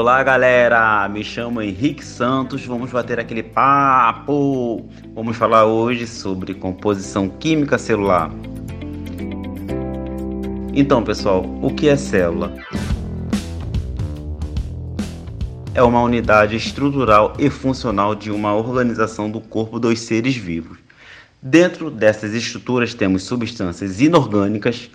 [0.00, 4.88] Olá galera, me chamo Henrique Santos, vamos bater aquele papo.
[5.12, 8.30] Vamos falar hoje sobre composição química celular.
[10.72, 12.54] Então pessoal, o que é célula?
[15.74, 20.78] É uma unidade estrutural e funcional de uma organização do corpo dos seres vivos.
[21.42, 24.88] Dentro dessas estruturas temos substâncias inorgânicas,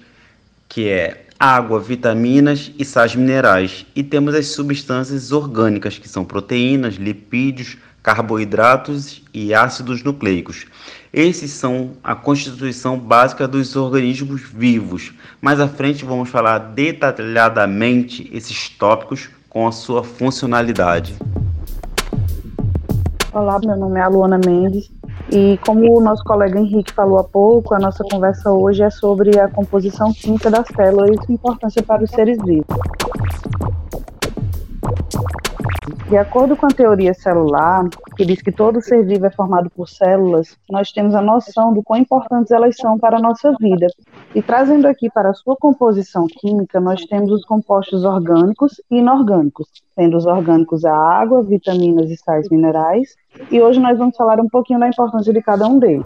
[0.70, 3.86] que é água, vitaminas e sais minerais.
[3.95, 10.66] E temos as substâncias orgânicas, que são proteínas, lipídios, carboidratos e ácidos nucleicos.
[11.13, 15.13] Esses são a constituição básica dos organismos vivos.
[15.41, 21.16] Mais à frente vamos falar detalhadamente esses tópicos com a sua funcionalidade.
[23.31, 24.91] Olá, meu nome é Luana Mendes
[25.31, 29.39] e como o nosso colega Henrique falou há pouco, a nossa conversa hoje é sobre
[29.39, 32.66] a composição química da célula e sua importância para os seres vivos.
[36.07, 39.88] De acordo com a teoria celular, que diz que todo ser vivo é formado por
[39.88, 43.88] células, nós temos a noção do quão importantes elas são para a nossa vida.
[44.36, 49.67] E trazendo aqui para a sua composição química, nós temos os compostos orgânicos e inorgânicos,
[49.95, 53.16] sendo os orgânicos a água, vitaminas e sais minerais.
[53.50, 56.06] E hoje nós vamos falar um pouquinho da importância de cada um deles.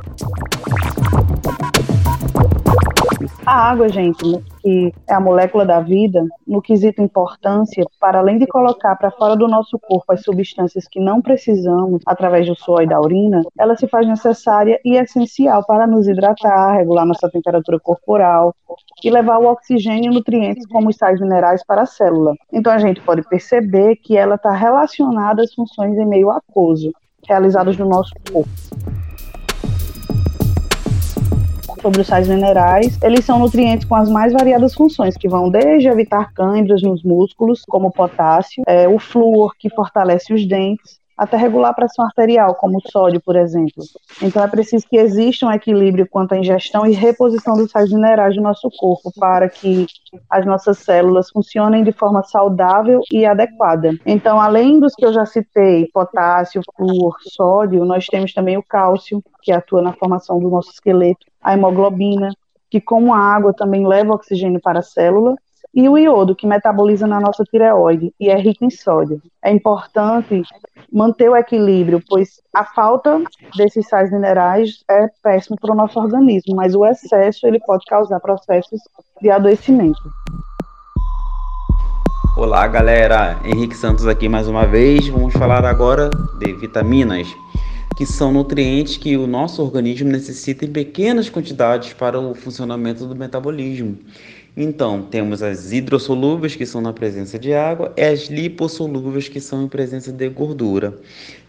[3.46, 4.24] A água, gente,
[4.62, 9.36] que é a molécula da vida, no quesito importância, para além de colocar para fora
[9.36, 13.76] do nosso corpo as substâncias que não precisamos através do suor e da urina, ela
[13.76, 18.54] se faz necessária e essencial para nos hidratar, regular nossa temperatura corporal
[19.04, 22.36] e levar o oxigênio e nutrientes como os sais minerais para a célula.
[22.52, 26.92] Então a gente pode perceber que ela está relacionada às funções em meio aquoso
[27.28, 28.97] realizadas no nosso corpo
[31.82, 35.88] sobre os sais minerais, eles são nutrientes com as mais variadas funções, que vão desde
[35.88, 41.36] evitar câimbras nos músculos, como o potássio, é, o flúor, que fortalece os dentes, até
[41.36, 43.84] regular a pressão arterial, como o sódio, por exemplo.
[44.22, 48.36] Então é preciso que exista um equilíbrio quanto à ingestão e reposição dos sais minerais
[48.36, 49.88] do nosso corpo para que
[50.30, 53.98] as nossas células funcionem de forma saudável e adequada.
[54.06, 59.24] Então, além dos que eu já citei, potássio, flúor, sódio, nós temos também o cálcio,
[59.42, 62.30] que atua na formação do nosso esqueleto, a hemoglobina,
[62.70, 65.36] que como a água também leva oxigênio para a célula,
[65.74, 69.22] e o iodo, que metaboliza na nossa tireoide e é rico em sódio.
[69.44, 70.42] É importante
[70.92, 73.22] manter o equilíbrio, pois a falta
[73.56, 78.20] desses sais minerais é péssimo para o nosso organismo, mas o excesso ele pode causar
[78.20, 78.82] processos
[79.22, 80.02] de adoecimento.
[82.38, 83.40] Olá, galera.
[83.44, 85.08] Henrique Santos aqui mais uma vez.
[85.08, 87.28] Vamos falar agora de vitaminas,
[87.98, 93.16] que são nutrientes que o nosso organismo necessita em pequenas quantidades para o funcionamento do
[93.16, 93.98] metabolismo.
[94.56, 99.64] Então, temos as hidrossolúveis, que são na presença de água, e as lipossolúveis, que são
[99.64, 100.96] em presença de gordura.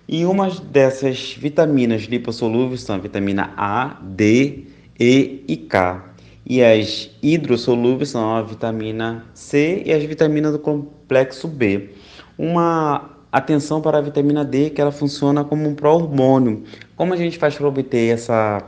[0.09, 4.65] E uma dessas vitaminas lipossolúveis são a vitamina A, D,
[4.99, 6.15] E e K.
[6.47, 11.91] E as hidrossolúveis são a vitamina C e as vitaminas do complexo B.
[12.39, 16.65] Uma atenção para a vitamina D, que ela funciona como um pró-hormônio.
[16.97, 18.65] Como a gente faz para obter essa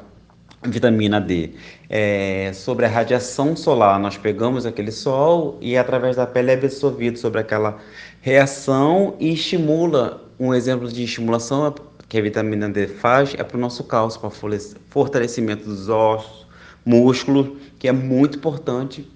[0.62, 1.50] vitamina D.
[1.88, 7.18] É, sobre a radiação solar, nós pegamos aquele sol e através da pele é absorvido
[7.18, 7.78] sobre aquela
[8.20, 10.22] reação e estimula.
[10.38, 11.74] Um exemplo de estimulação
[12.08, 14.30] que a vitamina D faz é para o nosso cálcio, para
[14.88, 16.46] fortalecimento dos ossos,
[16.84, 19.08] músculos, que é muito importante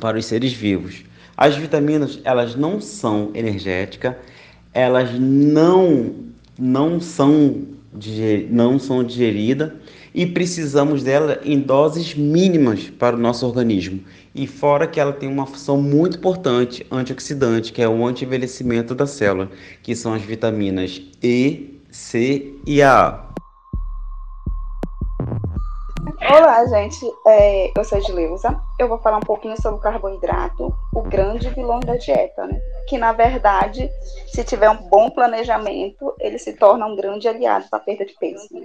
[0.00, 1.04] para os seres vivos.
[1.36, 4.14] As vitaminas, elas não são energéticas,
[4.72, 6.14] elas não
[6.58, 7.68] não são
[8.50, 9.72] não são digeridas
[10.14, 14.00] e precisamos dela em doses mínimas para o nosso organismo.
[14.34, 19.06] E fora que ela tem uma função muito importante antioxidante, que é o anti-envelhecimento da
[19.06, 19.50] célula,
[19.82, 23.30] que são as vitaminas E, C e A.
[26.32, 27.04] Olá, gente.
[27.26, 28.56] É, eu sou Edileuza.
[28.78, 32.56] Eu vou falar um pouquinho sobre o carboidrato, o grande vilão da dieta, né?
[32.86, 33.90] Que, na verdade,
[34.28, 38.14] se tiver um bom planejamento, ele se torna um grande aliado para a perda de
[38.14, 38.46] peso.
[38.52, 38.64] Né?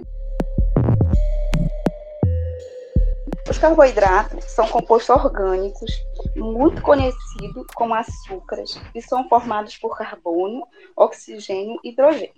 [3.50, 5.90] Os carboidratos são compostos orgânicos
[6.36, 12.32] muito conhecidos como açúcares e são formados por carbono, oxigênio e hidrogênio.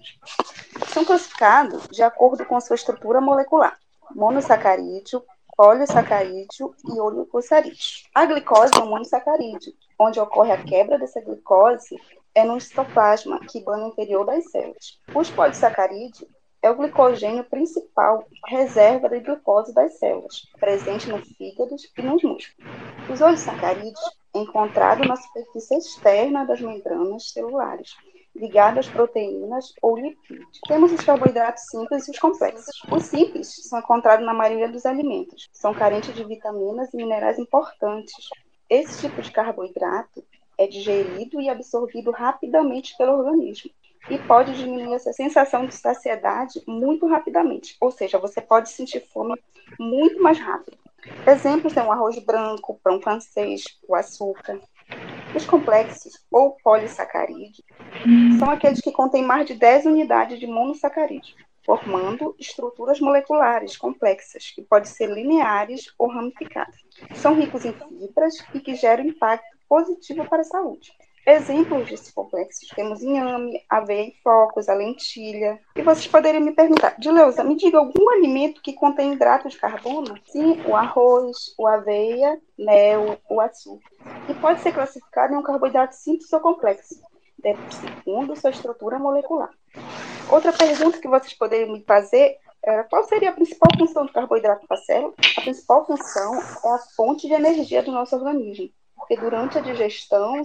[0.87, 3.77] São classificados de acordo com sua estrutura molecular:
[4.15, 5.23] monossacarídeo,
[5.57, 7.77] polissacarídeo e oligosarídeo.
[8.15, 11.97] A glicose é um monossacarídeo, onde ocorre a quebra dessa glicose
[12.35, 15.01] é no citoplasma, que banha o interior das células.
[15.13, 16.25] Os polissacarídeos
[16.63, 22.71] é o glicogênio principal, reserva de glicose das células, presente no fígado e nos músculos.
[23.11, 24.01] Os olisacarídeos
[24.35, 27.97] é encontrado na superfície externa das membranas celulares,
[28.39, 30.61] ligado às proteínas ou lipídios.
[30.67, 32.81] Temos os carboidratos simples e os complexos.
[32.91, 38.15] Os simples são encontrados na maioria dos alimentos, são carentes de vitaminas e minerais importantes.
[38.69, 40.25] Esse tipo de carboidrato
[40.57, 43.71] é digerido e absorvido rapidamente pelo organismo
[44.11, 49.35] e pode diminuir essa sensação de saciedade muito rapidamente, ou seja, você pode sentir fome
[49.79, 50.79] muito mais rápido.
[51.27, 54.61] Exemplos são o arroz branco, o pão francês, o açúcar.
[55.35, 57.63] Os complexos ou polissacarídeos
[58.39, 61.35] são aqueles que contêm mais de 10 unidades de monossacarídeo,
[61.65, 66.77] formando estruturas moleculares complexas, que podem ser lineares ou ramificadas.
[67.15, 70.93] São ricos em fibras e que geram impacto positivo para a saúde.
[71.29, 75.61] Exemplos desses complexos temos inhame, aveia em flocos, a lentilha.
[75.77, 80.19] E vocês poderiam me perguntar, Dileuza, me diga algum alimento que contém hidrato de carbono?
[80.25, 83.91] Sim, o arroz, o aveia, mel, o açúcar.
[84.27, 86.95] E pode ser classificado em um carboidrato simples ou complexo,
[87.79, 89.51] segundo sua estrutura molecular.
[90.31, 94.67] Outra pergunta que vocês poderiam me fazer era qual seria a principal função do carboidrato
[94.67, 95.13] para a célula?
[95.37, 100.41] A principal função é a fonte de energia do nosso organismo, porque durante a digestão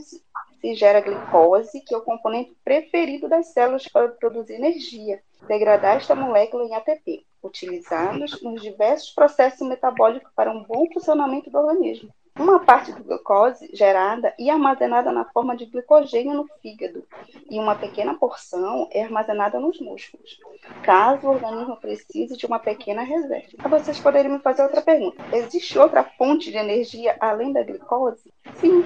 [0.63, 6.15] se gera glicose, que é o componente preferido das células para produzir energia, degradar esta
[6.15, 12.09] molécula em ATP, utilizados nos diversos processos metabólicos para um bom funcionamento do organismo.
[12.39, 17.05] Uma parte do glicose gerada e armazenada na forma de glicogênio no fígado,
[17.49, 20.39] e uma pequena porção é armazenada nos músculos,
[20.81, 23.69] caso o organismo precise de uma pequena reserva.
[23.69, 28.31] Vocês poderiam me fazer outra pergunta: existe outra fonte de energia além da glicose?
[28.55, 28.83] Sim,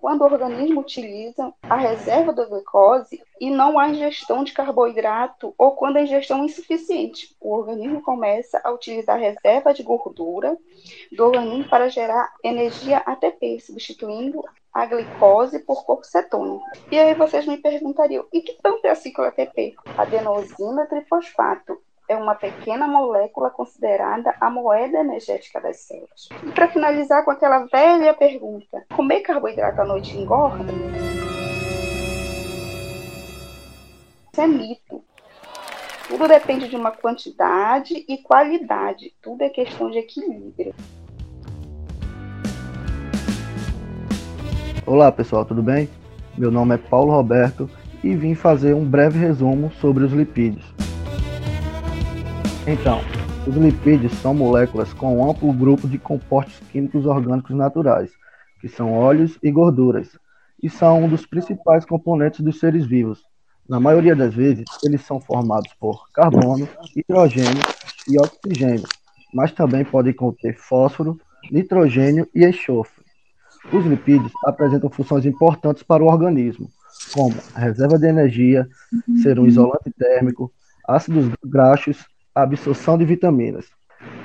[0.00, 5.72] quando o organismo utiliza a reserva da glicose e não há ingestão de carboidrato ou
[5.72, 10.56] quando a ingestão é insuficiente, o organismo começa a utilizar a reserva de gordura
[11.12, 14.42] do organismo para gerar energia ATP, substituindo
[14.72, 16.64] a glicose por corpo cetônico.
[16.90, 19.74] E aí vocês me perguntariam, e que tanto é a ciclo ATP?
[19.98, 21.78] Adenosina trifosfato
[22.10, 26.28] é uma pequena molécula considerada a moeda energética das células.
[26.44, 30.72] E para finalizar com aquela velha pergunta: comer carboidrato à noite engorda?
[34.32, 35.04] Isso é mito.
[36.08, 39.14] Tudo depende de uma quantidade e qualidade.
[39.22, 40.74] Tudo é questão de equilíbrio.
[44.84, 45.88] Olá pessoal, tudo bem?
[46.36, 47.70] Meu nome é Paulo Roberto
[48.02, 50.89] e vim fazer um breve resumo sobre os lipídios.
[52.66, 53.00] Então,
[53.46, 58.10] os lipídios são moléculas com um amplo grupo de compostos químicos orgânicos naturais,
[58.60, 60.18] que são óleos e gorduras,
[60.62, 63.22] e são um dos principais componentes dos seres vivos.
[63.66, 67.62] Na maioria das vezes, eles são formados por carbono, hidrogênio
[68.06, 68.86] e oxigênio,
[69.32, 71.18] mas também podem conter fósforo,
[71.50, 73.02] nitrogênio e enxofre.
[73.72, 76.68] Os lipídios apresentam funções importantes para o organismo,
[77.14, 78.68] como reserva de energia,
[79.22, 80.52] ser um isolante térmico,
[80.86, 82.04] ácidos graxos
[82.34, 83.66] a absorção de vitaminas.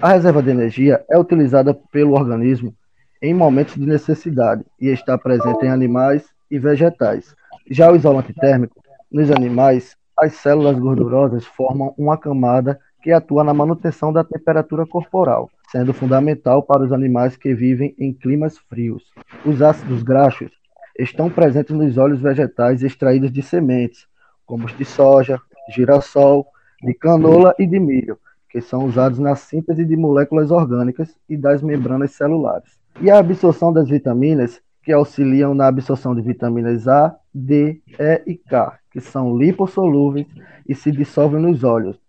[0.01, 2.73] A reserva de energia é utilizada pelo organismo
[3.21, 7.35] em momentos de necessidade e está presente em animais e vegetais.
[7.69, 8.81] Já o isolante térmico,
[9.11, 15.49] nos animais, as células gordurosas formam uma camada que atua na manutenção da temperatura corporal,
[15.71, 19.03] sendo fundamental para os animais que vivem em climas frios.
[19.45, 20.51] Os ácidos graxos
[20.97, 24.07] estão presentes nos óleos vegetais extraídos de sementes,
[24.45, 25.39] como os de soja,
[25.69, 26.47] girassol,
[26.81, 28.17] de canola e de milho,
[28.49, 32.79] que são usados na síntese de moléculas orgânicas e das membranas celulares.
[33.01, 38.35] E a absorção das vitaminas, que auxiliam na absorção de vitaminas A, D, E e
[38.35, 40.27] K, que são lipossolúveis
[40.67, 41.99] e se dissolvem nos óleos.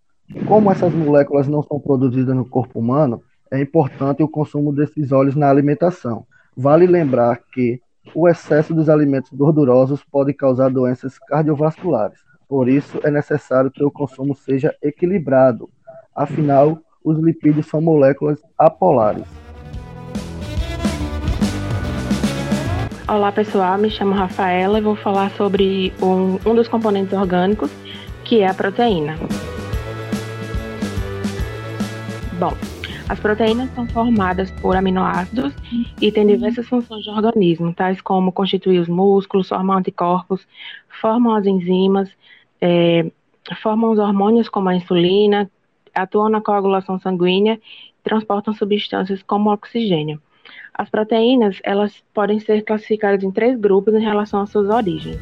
[0.46, 5.36] Como essas moléculas não são produzidas no corpo humano, é importante o consumo desses óleos
[5.36, 6.26] na alimentação.
[6.56, 7.80] Vale lembrar que
[8.14, 12.20] o excesso dos alimentos gordurosos pode causar doenças cardiovasculares.
[12.48, 15.68] Por isso, é necessário que o consumo seja equilibrado.
[16.14, 19.24] Afinal, os lipídios são moléculas apolares.
[23.08, 27.70] Olá pessoal, me chamo Rafaela e vou falar sobre um, um dos componentes orgânicos,
[28.24, 29.16] que é a proteína.
[32.38, 32.52] Bom,
[33.08, 35.52] as proteínas são formadas por aminoácidos
[36.00, 40.46] e têm diversas funções de organismo, tais como constituir os músculos, formar anticorpos,
[41.00, 42.08] formam as enzimas,
[42.60, 43.10] é,
[43.62, 45.50] formam os hormônios como a insulina,
[45.94, 50.20] atuam na coagulação sanguínea e transportam substâncias como oxigênio.
[50.74, 55.20] As proteínas, elas podem ser classificadas em três grupos em relação às suas origens.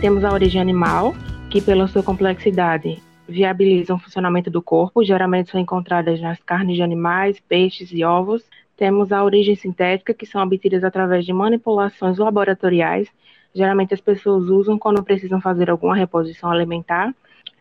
[0.00, 1.14] Temos a origem animal,
[1.50, 6.82] que, pela sua complexidade, viabilizam o funcionamento do corpo, geralmente são encontradas nas carnes de
[6.82, 8.42] animais, peixes e ovos.
[8.76, 13.08] Temos a origem sintética, que são obtidas através de manipulações laboratoriais.
[13.54, 17.14] Geralmente as pessoas usam quando precisam fazer alguma reposição alimentar.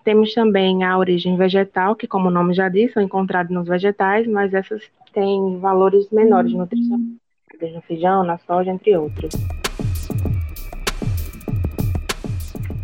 [0.04, 4.28] Temos também a origem vegetal, que, como o nome já diz, são encontradas nos vegetais,
[4.28, 4.82] mas essas
[5.14, 9.32] têm valores menores de nutrição, no feijão, na soja, entre outros.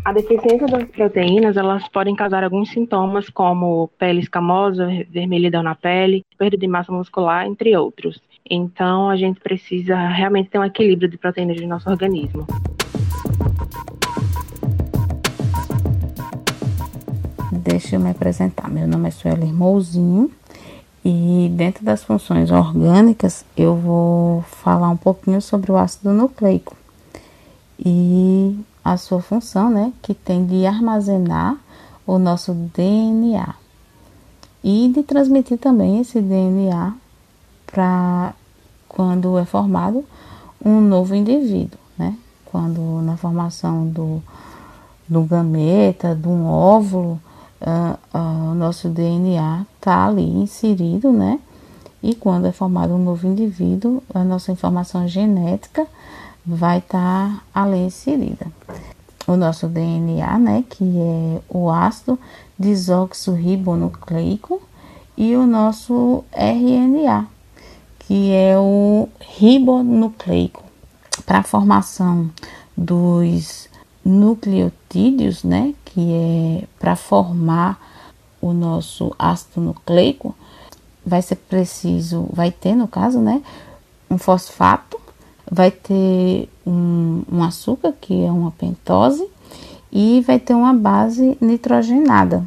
[0.04, 6.22] A deficiência das proteínas, elas podem causar alguns sintomas, como pele escamosa, vermelhidão na pele,
[6.38, 8.22] perda de massa muscular, entre outros.
[8.48, 12.46] Então, a gente precisa realmente ter um equilíbrio de proteínas no nosso organismo.
[17.68, 18.70] Deixa eu me apresentar.
[18.70, 20.30] Meu nome é Sueli Mouzinho
[21.04, 26.76] e dentro das funções orgânicas eu vou falar um pouquinho sobre o ácido nucleico.
[27.76, 31.56] E a sua função, né, que tem de armazenar
[32.06, 33.52] o nosso DNA
[34.62, 36.94] e de transmitir também esse DNA
[37.66, 38.32] para
[38.88, 40.04] quando é formado
[40.64, 42.16] um novo indivíduo, né?
[42.44, 44.22] Quando na formação do,
[45.08, 47.20] do gameta, de um óvulo,
[48.12, 51.38] o nosso DNA está ali inserido, né?
[52.02, 55.86] E quando é formado um novo indivíduo, a nossa informação genética
[56.44, 58.46] vai estar tá ali inserida.
[59.26, 62.16] O nosso DNA, né, que é o ácido
[62.56, 64.62] desoxirribonucleico,
[65.16, 67.26] e o nosso RNA,
[68.00, 70.62] que é o ribonucleico,
[71.24, 72.30] para a formação
[72.76, 73.68] dos
[74.06, 77.78] nucleotídeos, né, que é para formar
[78.40, 80.34] o nosso ácido nucleico,
[81.04, 83.42] vai ser preciso, vai ter no caso, né,
[84.10, 84.96] um fosfato
[85.50, 89.26] vai ter um, um açúcar, que é uma pentose,
[89.92, 92.46] e vai ter uma base nitrogenada.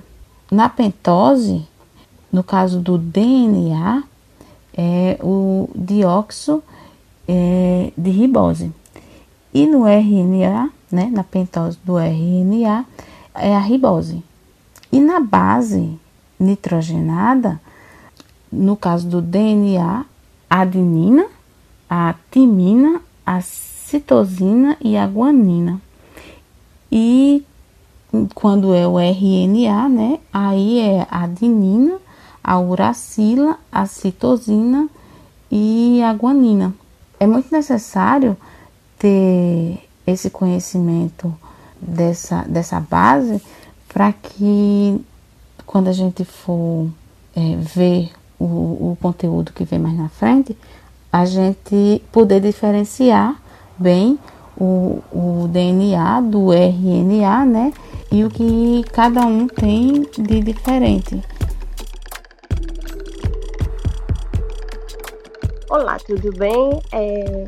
[0.51, 1.65] Na pentose,
[2.31, 4.03] no caso do DNA,
[4.75, 6.63] é o dióxido
[7.27, 8.71] é, de ribose.
[9.53, 12.85] E no RNA, né, na pentose do RNA,
[13.35, 14.23] é a ribose.
[14.91, 15.99] E na base
[16.39, 17.59] nitrogenada,
[18.51, 20.05] no caso do DNA,
[20.49, 21.25] adenina
[21.89, 25.81] a timina, a citosina e a guanina.
[26.91, 27.43] E
[28.35, 30.19] quando é o RNA, né?
[30.31, 31.97] Aí é a adenina,
[32.43, 34.87] a uracila, a citosina
[35.51, 36.73] e a guanina.
[37.19, 38.37] É muito necessário
[38.99, 41.33] ter esse conhecimento
[41.81, 43.41] dessa, dessa base
[43.87, 45.03] para que
[45.65, 46.87] quando a gente for
[47.35, 48.45] é, ver o,
[48.91, 50.57] o conteúdo que vem mais na frente,
[51.11, 53.41] a gente poder diferenciar
[53.77, 54.19] bem
[54.57, 57.73] o, o DNA do RNA, né?
[58.11, 61.21] E o que cada um tem de diferente.
[65.69, 66.81] Olá, tudo bem?
[66.91, 67.45] É...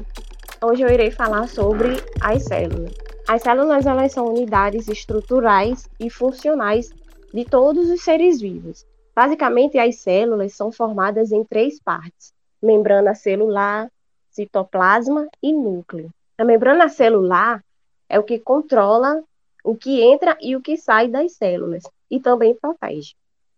[0.64, 2.94] Hoje eu irei falar sobre as células.
[3.28, 6.92] As células elas são unidades estruturais e funcionais
[7.34, 8.86] de todos os seres vivos.
[9.16, 13.92] Basicamente, as células são formadas em três partes: membrana celular,
[14.30, 16.14] citoplasma e núcleo.
[16.38, 17.64] A membrana celular
[18.08, 19.24] é o que controla
[19.64, 23.16] o que entra e o que sai das células e também protege.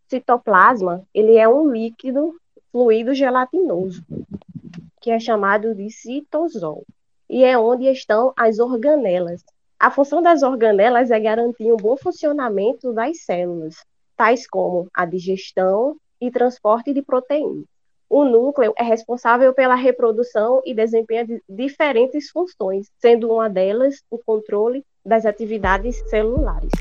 [0.08, 2.34] Citoplasma, ele é um líquido
[2.72, 4.06] fluido gelatinoso,
[5.04, 6.86] que é chamado de citosol,
[7.30, 9.44] e é onde estão as organelas.
[9.78, 13.76] A função das organelas é garantir um bom funcionamento das células,
[14.16, 17.66] tais como a digestão e transporte de proteínas.
[18.10, 24.86] O núcleo é responsável pela reprodução e desempenha diferentes funções, sendo uma delas o controle
[25.06, 26.72] das atividades celulares.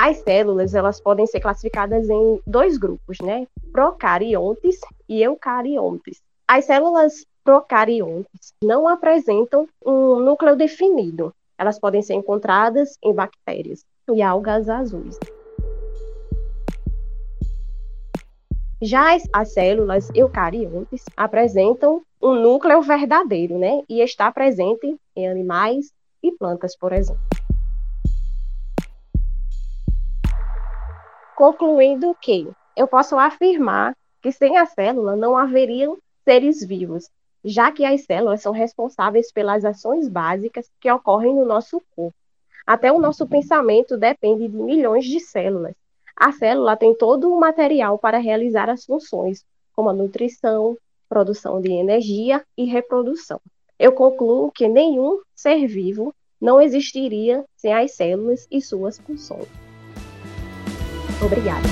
[0.00, 3.48] As células elas podem ser classificadas em dois grupos, né?
[3.72, 4.78] Procariontes
[5.08, 6.22] e eucariontes.
[6.46, 11.34] As células procariontes não apresentam um núcleo definido.
[11.58, 15.18] Elas podem ser encontradas em bactérias e algas azuis.
[18.80, 23.82] Já as, as células eucariontes apresentam um núcleo verdadeiro, né?
[23.88, 27.37] E está presente em animais e plantas, por exemplo.
[31.38, 37.08] Concluindo que eu posso afirmar que sem a célula não haveriam seres vivos,
[37.44, 42.12] já que as células são responsáveis pelas ações básicas que ocorrem no nosso corpo.
[42.66, 45.76] Até o nosso pensamento depende de milhões de células,
[46.16, 49.44] a célula tem todo o material para realizar as funções,
[49.76, 50.76] como a nutrição,
[51.08, 53.40] produção de energia e reprodução.
[53.78, 59.67] Eu concluo que nenhum ser vivo não existiria sem as células e suas funções.
[61.20, 61.68] Obrigada.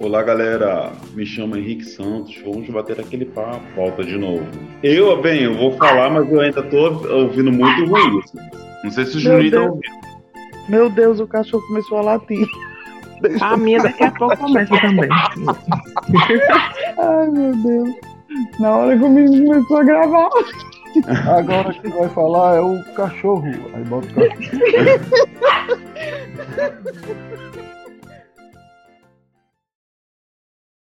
[0.00, 0.92] Olá, galera.
[1.14, 2.36] Me chamo Henrique Santos.
[2.44, 3.60] Vamos bater aquele papo.
[3.74, 4.46] Volta de novo.
[4.82, 6.76] Eu, bem, eu vou falar, mas eu ainda tô
[7.12, 8.20] ouvindo muito ruim.
[8.20, 8.38] Assim.
[8.84, 10.06] Não sei se o Juninho tá ouvindo.
[10.68, 12.46] Meu Deus, o cachorro começou a latir.
[13.20, 15.08] Deixa a minha daqui a pouco começa também.
[16.98, 18.15] Ai, meu Deus.
[18.58, 20.30] Na hora que o menino começou a gravar.
[21.28, 23.46] Agora quem vai falar é o cachorro.
[23.74, 24.36] Aí bota o cachorro.